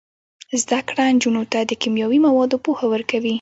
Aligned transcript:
زده 0.61 0.79
کړه 0.87 1.03
نجونو 1.15 1.41
ته 1.51 1.59
د 1.69 1.71
کیمیاوي 1.81 2.19
موادو 2.27 2.57
پوهه 2.65 2.85
ورکوي. 2.93 3.29